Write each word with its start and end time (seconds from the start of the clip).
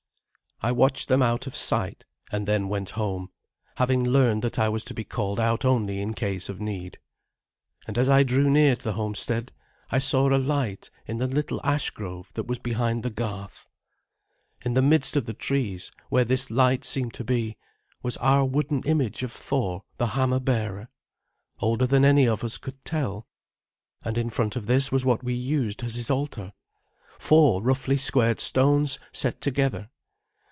I 0.63 0.71
watched 0.71 1.07
them 1.07 1.23
out 1.23 1.47
of 1.47 1.55
sight, 1.55 2.05
and 2.31 2.47
then 2.47 2.69
went 2.69 2.91
home, 2.91 3.31
having 3.77 4.03
learned 4.03 4.43
that 4.43 4.59
I 4.59 4.69
was 4.69 4.85
to 4.85 4.93
be 4.93 5.03
called 5.03 5.39
out 5.39 5.65
only 5.65 5.99
in 5.99 6.13
case 6.13 6.49
of 6.49 6.61
need. 6.61 6.99
And 7.87 7.97
as 7.97 8.07
I 8.07 8.21
drew 8.21 8.47
near 8.47 8.75
the 8.75 8.93
homestead 8.93 9.51
I 9.89 9.97
saw 9.97 10.29
a 10.29 10.37
light 10.37 10.91
in 11.07 11.17
the 11.17 11.25
little 11.25 11.59
ash 11.63 11.89
grove 11.89 12.31
that 12.35 12.45
was 12.45 12.59
behind 12.59 13.01
the 13.01 13.09
garth. 13.09 13.65
In 14.63 14.75
the 14.75 14.83
midst 14.83 15.15
of 15.15 15.25
the 15.25 15.33
trees, 15.33 15.91
where 16.09 16.25
this 16.25 16.51
light 16.51 16.83
seemed 16.83 17.15
to 17.15 17.23
be, 17.23 17.57
was 18.03 18.17
our 18.17 18.45
wooden 18.45 18.83
image 18.83 19.23
of 19.23 19.31
Thor 19.31 19.83
the 19.97 20.09
Hammer 20.13 20.39
Bearer, 20.39 20.89
older 21.59 21.87
than 21.87 22.05
any 22.05 22.27
of 22.27 22.43
us 22.43 22.59
could 22.59 22.85
tell; 22.85 23.25
and 24.03 24.15
in 24.15 24.29
front 24.29 24.55
of 24.55 24.67
this 24.67 24.91
was 24.91 25.03
what 25.05 25.23
we 25.23 25.33
used 25.33 25.81
as 25.81 25.95
his 25.95 26.11
altar 26.11 26.53
four 27.17 27.63
roughly 27.63 27.97
squared 27.97 28.39
stones 28.39 28.99
set 29.11 29.41
together. 29.41 29.89